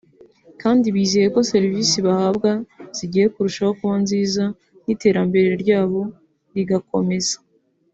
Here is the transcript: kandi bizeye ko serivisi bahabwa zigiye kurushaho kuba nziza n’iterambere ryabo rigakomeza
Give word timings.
kandi 0.61 0.85
bizeye 0.95 1.27
ko 1.35 1.39
serivisi 1.51 1.97
bahabwa 2.07 2.51
zigiye 2.97 3.25
kurushaho 3.33 3.71
kuba 3.79 3.95
nziza 4.03 4.43
n’iterambere 4.85 5.49
ryabo 5.63 6.01
rigakomeza 6.55 7.35